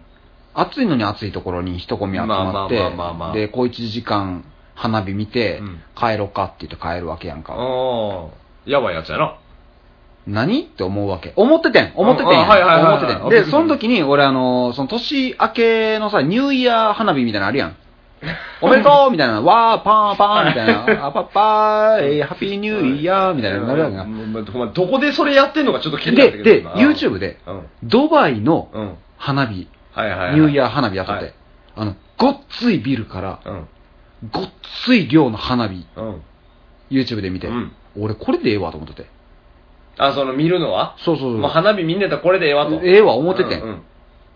[0.54, 4.44] 暑いのに暑いところに人混み集まってまあまあまあまあまあ、で、小一時間
[4.76, 7.54] 花火見てうん、帰ろうかって言って帰るわけやんか。
[7.54, 8.30] ああ、
[8.66, 9.38] やばいやつやな。
[10.28, 10.64] 何？
[10.64, 11.34] って思うわけ。
[11.36, 11.94] 思っててん。
[11.96, 12.42] 思っててんやん。
[12.46, 13.46] あはいはいはいはい思っててん。
[13.46, 17.76] で、その時に、俺あの、その年明けのさ、ニューイヤー花火みたいなのあるやん。
[18.62, 24.04] おめでとうみたいな、わー、パーン、パーンみたいな、 あパッパー、えーハッピーニューイヤーみたいなのなるやんか。
[24.04, 27.62] うんお前どこでそれやってんのかちょっと気になってで、で、今 YouTube で、うん。
[27.84, 28.96] ドバイのうん。
[29.18, 30.36] 花火、はいはいはい。
[30.36, 31.34] ニューイヤー花火やっとっはいて、
[31.76, 33.68] あの、ごっついビルから、うん。
[34.32, 34.52] ごっ
[34.86, 36.22] つい量の花火、うん。
[36.90, 39.10] YouTube で見てうん、俺これでええわと思ってて。
[39.98, 40.96] あ、その見るのは？
[41.00, 41.38] そうそうそう。
[41.38, 42.82] もう花火みんなやったらこれでええわと。
[42.84, 43.82] ええわ思っててんうん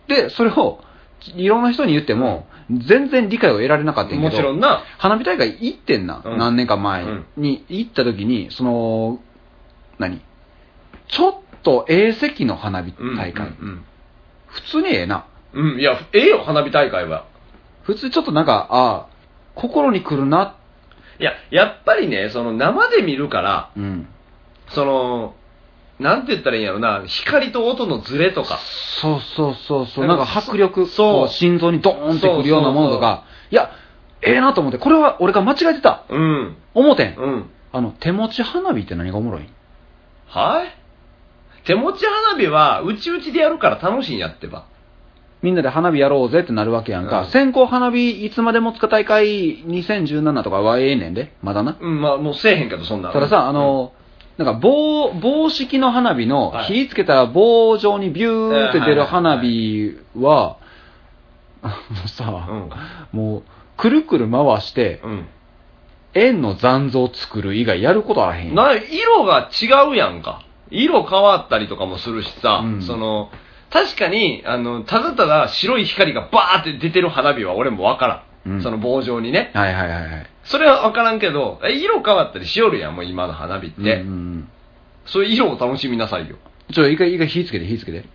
[0.07, 0.79] で、それを、
[1.35, 4.37] いろんな人に言っても、全然理解を得られなかったんやけど。
[4.37, 4.83] もちろんな。
[4.97, 7.05] 花火大会行ってんな、うん何年か前
[7.37, 9.19] に行った時に、その、
[9.97, 10.21] 何？
[11.07, 13.47] ちょっと A 席の花火大会。
[13.47, 13.85] うん
[14.47, 15.25] 普通にええな。
[15.55, 15.71] うん。
[15.73, 17.25] うん、いや、ええよ、花火大会は。
[17.83, 19.05] 普通ちょっとなんか、ああ、
[19.55, 20.55] 心に来るな。
[21.19, 24.07] いや、やっぱりね、その生で見るから、うん。
[24.69, 25.35] その、
[25.99, 28.59] なんて言ったらいいんやろな、光と音のズレとか。
[29.01, 30.07] そうそうそうそう。
[30.07, 33.71] なんか迫力、そう心臓にドーンってくるようなものとか、いや、
[34.21, 36.03] ええなと思って、これは俺が間違えてた。
[36.09, 36.57] うん。
[36.73, 37.15] 思ってん。
[37.15, 37.49] うん。
[37.71, 39.47] あの、手持ち花火って何がおもろい？
[40.27, 40.75] はい？
[41.63, 44.65] 手持ち花火は、うちうちでやるから楽しいんやってば。
[45.45, 47.21] みんなで花火やろうぜってなるわけやんか。
[47.21, 51.77] うん先行花火いつまでもつか大会2017とかはええねんで、まだな？
[51.79, 53.13] うん、まあ、もうせえへんけど、そんな。
[53.13, 53.93] たださ、あの、
[54.37, 60.57] なんか棒、棒式の花火の、はい火つけたら棒状にビューって出る花火は、
[61.61, 61.69] も
[62.05, 62.69] うさ、うん
[63.17, 63.43] もう、
[63.77, 65.27] くるくる回して、うん。
[66.15, 68.55] 円の残像作る以外やることあらへんやん。
[68.55, 70.41] な、色が違うやんか。
[70.71, 73.29] 色変わったりとかもするしさ、うんその、
[73.71, 78.21] 確かに、あの、ただただ白い光がバーって出てる花火は俺もわからん。
[78.49, 79.51] うんその棒状にね。
[79.53, 80.25] はいはいはいはい。
[80.43, 83.81] それはわからんけど、え色変わったりしよるやん、もう今の花火って。
[83.81, 84.49] うんうんうん
[85.07, 86.37] そういう色を楽しみなさいよ。
[86.73, 88.05] ちょ、一回、一回火つけて、火つけて。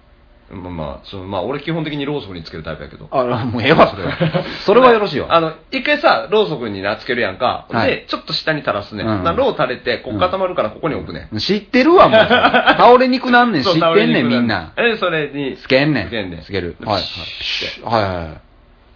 [0.51, 3.07] まあまあ、そのまあ俺基本的にろうそくにつけるタイプやけど。
[3.13, 4.45] あ、もうええわ、それは。
[4.67, 5.33] それはよろしいわ。
[5.35, 7.67] あの、一回さ、ろうそくになつけるやんか。
[7.71, 9.05] はいで、ちょっと下に垂らすね。
[9.05, 11.29] うんなろう垂れて、ここ固まるからここに置くね。
[11.39, 12.21] 知ってるわ、もう。
[12.29, 14.73] 倒れにくなんねん、知そうってんねん、みんな。。
[14.77, 16.07] え、それに、つけんねん。
[16.09, 16.77] つけんねんつける。
[16.81, 16.95] ではい。
[16.97, 17.09] はいピ
[17.45, 18.41] シュッはいはいはい。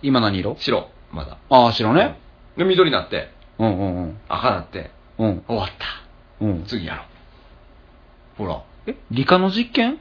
[0.03, 0.57] 今何色？
[0.59, 1.37] 白、まだ。
[1.51, 2.19] ああ、白ね。
[2.57, 4.19] で、緑になって、うんうんうん。
[4.29, 5.43] 赤なって、うん。
[5.47, 6.45] 終わった。
[6.45, 6.65] うん。
[6.65, 8.47] 次やろう。
[8.47, 8.61] ほら。
[8.87, 9.99] え理科の実験？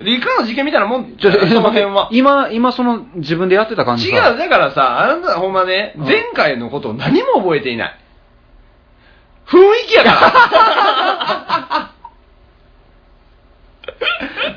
[0.00, 2.08] 理科の実験みたいなもん、ちょ、その辺は。
[2.10, 7.96] 今、今その自分でやってた感じ違う、だからさ、あなたほんまね、うん前回のことを何も覚えていない。
[9.46, 11.92] 雰囲気やから。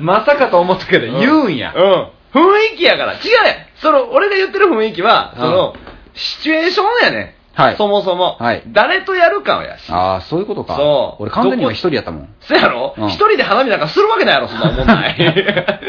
[0.00, 1.74] まさかと思ったけど、言うんや。
[1.74, 2.08] うん。
[2.32, 3.14] 雰囲気やから。
[3.14, 5.74] 違うねんその、俺が言ってる雰囲気は、うんその、
[6.14, 7.34] シチュエーションやねん。
[7.54, 8.36] はいそもそも。
[8.38, 9.90] はい誰とやるかやし。
[9.92, 10.76] ああ、そういうことか。
[10.76, 12.28] そう俺完全に今一人やったもん。
[12.40, 12.94] そやろ？
[12.98, 15.16] うん一、人で花火なんかするわけないやろ、そんな思んない。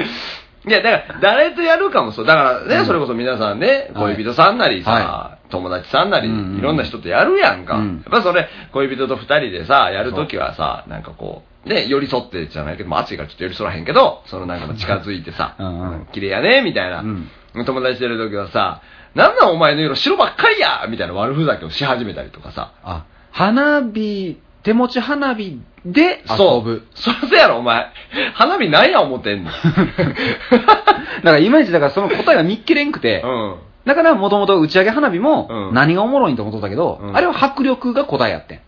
[0.67, 2.25] いや、だから、誰とやるかもそう。
[2.25, 7.75] だからね、うんそれこそ皆さんね、はい恋人さんなりさ、は友達さんなり、うんうんいろんな人とやるやんか。
[7.75, 17.01] うんやっぱそれ、恋人と二人でさ、やるときはさ、なんかこう、ね、寄り添ってじゃないけど、まあ、暑いからちょっと寄り添わへんけど、そのなんか近づいてさ、うんうん綺麗やね、みたいな。
[17.01, 17.29] うん
[17.65, 18.81] 友達とやるときはさ、
[19.15, 22.73] なんなんお前の色白ばっかりやみたいな悪ふざけをし始めたりとかさ。
[22.83, 26.87] あ、花火、手持ち花火で遊そうぶ。。
[26.95, 27.87] それせやろ、お前。
[28.33, 29.51] 花火なんや思ってんの。
[29.55, 33.55] だからいまいちだからその答えが見っけれんくて、うん。
[33.85, 38.59] だからもともと打ち上げ花火もうん何がおもろいんと思っとったけど、うんあれは迫力が答えやってん。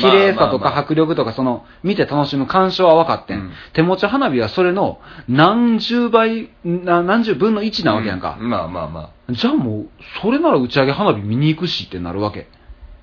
[0.00, 3.38] 綺麗さとか迫力とかその見て楽しむ鑑賞は分かってん。
[3.38, 8.36] うん手持ち花火はそれの何十倍、な何十分の1なわけやんか。
[8.40, 9.88] まあまあまじゃあもう、
[10.22, 12.48] それなら打ち上げ花火見に行くしってなるわけ。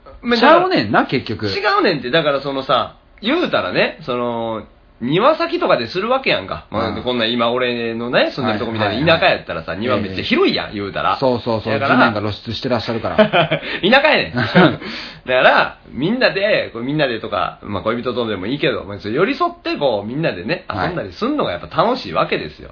[0.06, 0.38] あ。
[0.38, 1.48] ちゃうねんな、結局。
[1.48, 4.66] 違うねんって、だからそのさ、言うたらね、その、
[5.02, 6.68] 庭先とかでするわけやんか。
[6.72, 11.18] まあうんこんな今俺のね、住んでるとこみたいな田舎やったらさ、庭めっちゃ広いやん、言うたら。
[11.18, 13.18] そうそうそう、地だから面が露出してらっしゃるから。
[13.84, 14.34] 田舎やねん。
[14.34, 14.80] だか
[15.26, 22.72] ら、みんなで、こうみんなでとか、まあ恋人とでもいいけど、寄り添ってこうみんなでね、はい遊んだりすんのがやっぱ楽しいわけですよ。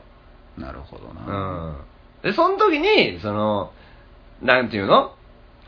[0.58, 1.38] なるほどうな。
[1.72, 1.76] ん。
[2.24, 3.72] で、その時に、その、
[4.42, 5.12] なんていうの？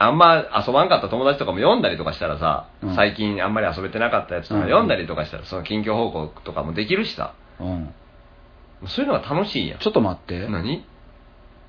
[0.05, 7.93] あんま遊ばんかった友達とかも読んだりとかしたらさ、うん最近あんまり遊べてなかったやつとかうん読んだりとかしたら、その近況報告とかもできるしさ、うん。
[8.87, 9.79] そういうのが楽しいんやん。
[9.79, 10.47] ちょっと待って。
[10.47, 10.85] 何？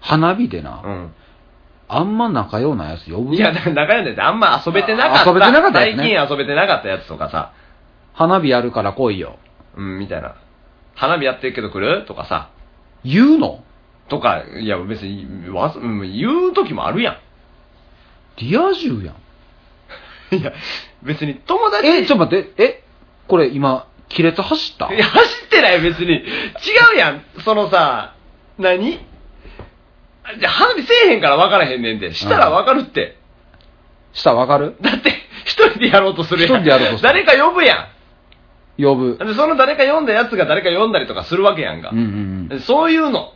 [0.01, 1.15] 花火でな、うん。
[1.89, 3.35] あんま仲良なやつ呼ぶ？
[3.37, 5.31] いや、だから仲良んでてあんま遊べてなかった。
[5.31, 7.53] あ遊べてなかったやつね最近遊べてなかったやつとかさ、
[8.13, 9.39] 花火やるから来いよ。
[9.77, 10.37] うん、みたいな。
[10.95, 12.05] 花火やってるけど来る？
[12.07, 12.51] とかさ、
[13.05, 13.63] 言うの？
[14.09, 15.27] とか、いや別に、
[16.19, 17.19] 言う時もあるやん。
[18.39, 19.15] リア充やん。
[20.37, 20.53] いや、
[21.03, 22.83] 別に友達え、ちょっと待って、え、
[23.29, 24.93] これ今、亀裂走った？
[24.95, 26.15] いや、走ってない別に。
[26.17, 26.23] 違
[26.95, 27.23] うやん。
[27.45, 28.15] そのさ、
[28.59, 28.99] 何？
[30.41, 32.13] じゃあ花火せえへんから分からへんねんて。
[32.13, 33.17] したら分かるって。
[34.13, 34.77] したわかる？
[34.81, 35.11] だって、
[35.45, 36.51] 一人でやろうとするやん。
[36.51, 37.89] 一人でやろうとする誰か呼ぶや
[38.79, 39.19] 呼ぶん。。
[39.19, 41.99] で、その誰か呼んだやつが誰か呼んだりとかするわけやんかうん。
[41.99, 42.61] うんうん。
[42.61, 43.33] そういうの。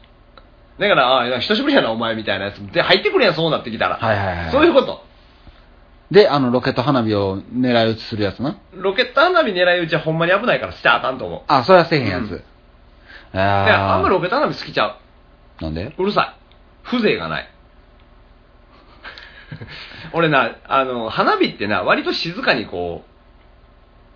[0.81, 2.57] だから、ああ、久しぶりやな、お前みたいなやつ。
[2.73, 3.97] で、入ってくるやん、そうなってきたら。
[3.99, 5.05] はいはいはいそういうこと。
[6.11, 8.57] で、あの、ロケット花火を狙い撃ちするやつな。
[8.73, 11.41] ロケット花火狙い撃ちはほんまに危ないからしちゃあかんと思う。
[11.47, 12.23] あ、それはせえへんやつ。
[12.33, 12.43] うん
[13.39, 14.15] ああんまり。
[14.15, 14.97] ロケット花火好きちゃ
[15.61, 15.63] う。
[15.63, 15.95] なんで？
[15.97, 16.87] うるさい。
[16.87, 17.49] 風情がない。
[20.13, 23.05] 俺な、あの、花火ってな、割と静かにこ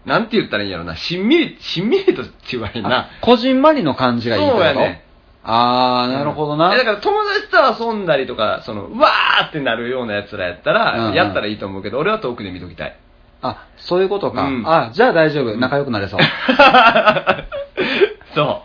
[0.04, 3.08] う、なんて言ったらいいんやろな、しんみり、しんみりとって言わへんなあ。
[3.20, 5.03] こじんまりの感じがいいそうやね
[5.46, 6.74] あー、なるほどな。
[6.74, 12.96] えだから友達と遊んだりとか、その、うわーってなるような奴らやったうんら、うんやったらいいと思うけど、俺は遠くで見ときたい。
[13.42, 14.42] あ、そういうことか。
[14.44, 15.56] うんあ、じゃあ大丈夫。
[15.56, 16.20] 仲良くなれそう。
[18.34, 18.62] そ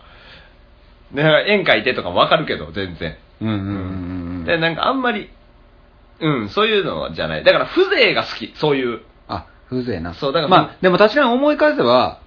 [1.13, 1.15] う。
[1.15, 3.17] ね、円描いてとかもわかるけど、全然。
[3.41, 3.65] うんうんうんう
[4.41, 5.29] んで、なんかあんまり、
[6.21, 7.43] うん、そういうのじゃない。
[7.43, 9.01] だから風情が好き、そういう。
[9.27, 10.13] あ、風情な。
[10.13, 12.19] そうだからまあ、でも確かに思い返せば、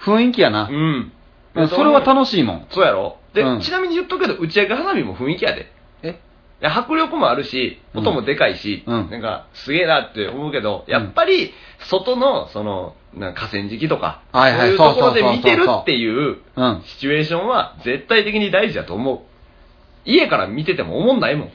[0.00, 0.72] 雰囲気やなう。
[0.72, 1.12] ん。
[1.68, 2.66] それは楽しいもん。
[2.70, 5.70] そうやろで、うんちなみに言っとくけど、打ち上げ花火も雰囲気やで。
[6.02, 6.20] え？
[6.62, 11.52] 迫力もあるし、音もでかいし、うんなんか、すげえなって思うけど、やっぱり、
[11.90, 16.82] 外の、その、なんか河川敷とか、はそういうところで見てるっていううん。
[16.86, 19.20] シチュエーションは絶対的に大事だと思う。
[20.04, 21.50] 家から見てても思んないもん。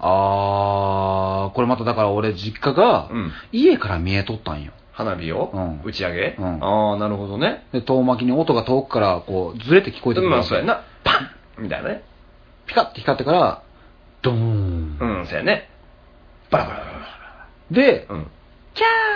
[0.00, 4.72] あー、これまただから俺実家がうん、家から見えとったんよ。
[4.92, 7.66] 花火を、うん打ち上げ、うんああ、なるほどね。
[7.72, 10.30] で、遠巻きに音が遠くからこう、ずれて聞こえてくる。
[10.30, 10.82] まあ、そうやな。
[11.04, 11.18] パ
[11.58, 12.04] ンみたいなね。
[12.66, 13.62] ピカッて光ってから、
[14.22, 14.98] ドーン。
[15.00, 15.68] うん、そうやね。
[16.50, 17.48] バラバラバラバラ。
[17.70, 18.30] で、うん。
[18.74, 19.12] キャー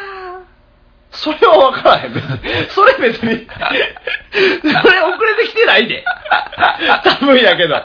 [1.13, 2.39] それは分からへん、別に。
[2.71, 3.47] それ別に。
[3.47, 6.05] それ遅れてきてないで。
[7.05, 7.77] 多分やけど。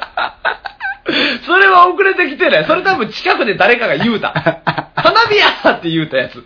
[1.45, 2.65] それは遅れてきてない。
[2.65, 4.31] それ多分近くで誰かが言うた。
[4.95, 6.43] 花火やって言うたやつ。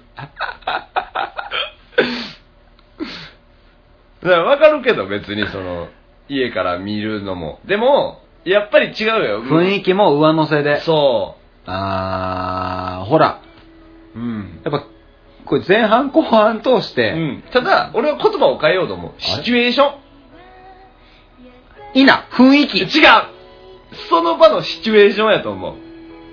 [4.26, 5.88] だから分かるけど別にその、
[6.28, 7.60] 家から見るのも。
[7.66, 9.44] でも、やっぱり違うよ。
[9.44, 10.82] 雰囲気も上乗せで。
[10.82, 11.36] そ
[11.68, 13.42] あー、ほら。
[14.16, 14.20] う。
[14.20, 14.62] うん。
[14.64, 14.86] やっぱ、
[15.46, 17.44] これ前半後半通して、うん。
[17.52, 19.14] ただ、俺は言葉を変えようと思う。
[19.20, 19.94] シチュエーション。
[21.94, 22.98] いいな、雰囲違う気、
[24.10, 25.76] その場のシチュエーションやと思う。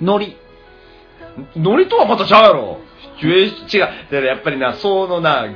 [0.00, 0.36] ノリ。
[1.56, 2.78] ノリとはまたちゃうやろ。
[3.18, 3.86] シチュエーション、違う。
[3.86, 5.46] だからやっぱりな、そのな、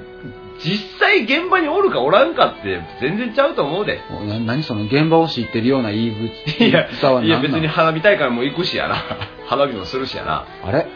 [0.64, 4.00] 実際現場におるかおらんかって全然ちゃうと思うで。
[4.44, 6.12] 何その現場を知ってるような言いい
[6.72, 6.88] や、
[7.22, 8.96] いや別に花火大会も行くしやな。
[9.46, 10.44] 花火もするしやな。
[10.64, 10.86] あれ？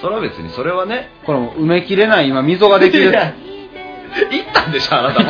[0.00, 1.10] それは別に、それはね。
[1.24, 5.22] これ埋めきれない今溝ができる行ったんでしょ、あなた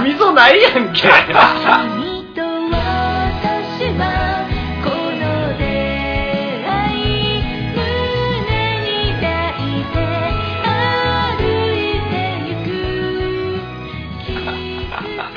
[0.00, 0.02] も。
[0.04, 1.08] 溝ないやんけ。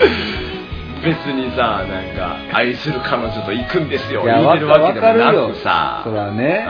[1.04, 4.24] 別にさ、なんか、愛する彼女と行くんですよ。
[4.24, 5.34] いや、言うてるわけでもな。
[5.34, 6.02] くさ。
[6.06, 6.66] そらね。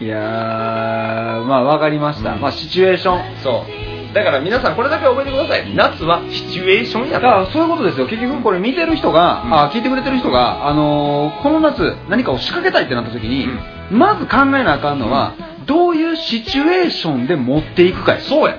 [0.00, 2.34] ういやー、まあわかりました。
[2.34, 3.18] うんまあシチュエーション。
[3.18, 4.14] んそう。
[4.14, 5.74] だから皆さんこれだけ覚えてください。
[5.74, 8.06] 夏はシチュエーションやからそういうことですよ。
[8.06, 13.48] 結局これ見てる人が、うんあ聞いてくれてる人が、あのーこの夏何かを仕掛けたいってなった時に、
[13.90, 15.32] まず考えなあかんのは、
[15.66, 18.20] どういうシチュエーションで持っていくかや。
[18.20, 18.58] そうや。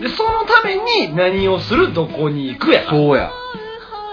[0.00, 2.82] で、そのために何をする、どこに行くや。
[2.88, 3.30] そうや。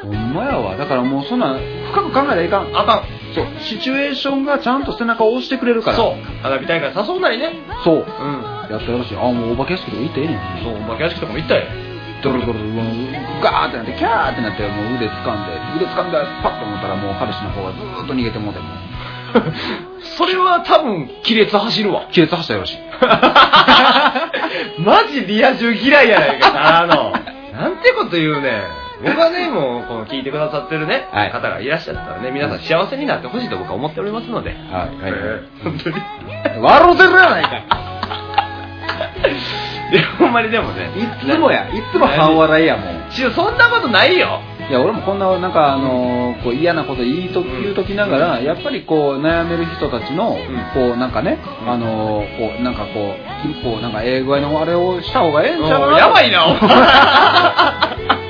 [0.05, 0.75] ほんまやわ。
[0.75, 1.57] だからもうそんな
[1.91, 2.77] 深く考えたらいかん。
[2.77, 3.03] あかん。
[3.33, 3.47] そう。
[3.59, 5.97] シチュエーションがちゃんと背中を押してくれるから。
[5.97, 6.41] そう。
[6.41, 7.53] 花火大会誘うなりね。
[7.83, 7.95] そう。
[7.95, 8.03] うん。
[8.69, 9.17] やったらしい。
[9.17, 10.63] あ、もうお化け屋敷とか行ってええねん。
[10.63, 11.65] そう、お化け屋敷とかも行ったよ。
[12.23, 12.71] ドロドロドロ、
[13.43, 18.69] ガーってなって、キャーってなって、もう腕掴んで、腕掴んで、パッと思ったらもう彼氏の方がずーっと逃げてもうて、もう。
[20.17, 22.07] それは多分、亀裂走るわ。
[22.13, 22.77] 亀裂走ったよろしい。
[24.81, 27.11] マジリア充嫌いやないか、あの。
[27.53, 28.84] なんてこと言うねん。
[29.05, 34.51] 僕はね、もう、この聞いてくださってるね、はい方がいらっしゃったらね、皆さん幸せになってほしいと僕は思っておりますので。
[34.51, 35.95] はいはいえー本当に。
[36.61, 37.63] 笑うてるやないかい。
[39.91, 40.89] で、ほんまにでもね。
[40.95, 42.85] いつもや、いつも半笑いやもん。
[43.11, 44.41] ちゅそんなことないよ。
[44.67, 50.39] いや、俺もこんな、なんか、あのーこう嫌なこと言いと言うときながら、やっぱりこう、悩める人たちの、
[50.73, 55.97] こう、なんかね、うんあのーこう、なんかこう、きこう、なんか、ええ具合のあれをした方がええんちゃうかな。
[55.99, 56.59] やばいな、お前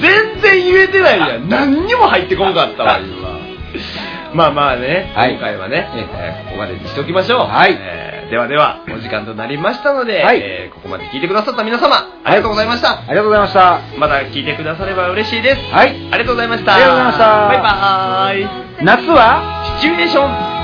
[0.00, 1.48] 全然言えてないやん。
[1.50, 3.28] 何にも入ってこんかったわ、今。
[4.34, 7.38] まあまあね、はい今回はね、ええーここまでにしておきましょう。
[7.46, 12.90] はいえーではでは、お時間となりましたので、はいえーここまで聞いてくださった皆様、ありがとうございました。
[12.90, 13.78] ありがとうございました。
[13.96, 15.74] また聞いてくだされば嬉しいです。
[15.74, 15.88] はい。
[16.12, 16.74] ありがとうございました。
[16.74, 18.84] ありがとうございましたバイバーイ。
[18.84, 19.64] 夏は？
[19.80, 20.57] シチュエーション。